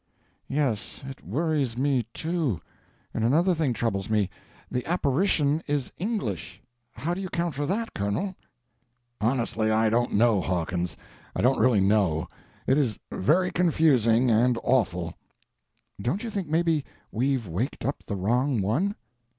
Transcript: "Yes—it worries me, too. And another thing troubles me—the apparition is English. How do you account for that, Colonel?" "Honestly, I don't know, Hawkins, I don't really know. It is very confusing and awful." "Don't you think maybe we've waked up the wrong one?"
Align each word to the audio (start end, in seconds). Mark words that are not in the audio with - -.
"Yes—it 0.47 1.23
worries 1.23 1.77
me, 1.77 2.07
too. 2.11 2.59
And 3.13 3.23
another 3.23 3.53
thing 3.53 3.71
troubles 3.71 4.09
me—the 4.09 4.83
apparition 4.87 5.61
is 5.67 5.91
English. 5.95 6.59
How 6.93 7.13
do 7.13 7.21
you 7.21 7.27
account 7.27 7.53
for 7.53 7.67
that, 7.67 7.93
Colonel?" 7.93 8.33
"Honestly, 9.21 9.69
I 9.69 9.91
don't 9.91 10.13
know, 10.13 10.41
Hawkins, 10.41 10.97
I 11.35 11.41
don't 11.43 11.59
really 11.59 11.81
know. 11.81 12.27
It 12.65 12.79
is 12.79 12.97
very 13.11 13.51
confusing 13.51 14.31
and 14.31 14.57
awful." 14.63 15.13
"Don't 16.01 16.23
you 16.23 16.31
think 16.31 16.47
maybe 16.47 16.83
we've 17.11 17.47
waked 17.47 17.85
up 17.85 18.03
the 18.07 18.15
wrong 18.15 18.59
one?" 18.59 18.95